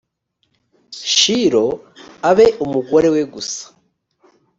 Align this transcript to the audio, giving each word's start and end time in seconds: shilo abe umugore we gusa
shilo 1.13 1.65
abe 2.29 2.47
umugore 2.65 3.07
we 3.13 3.21
gusa 3.33 3.63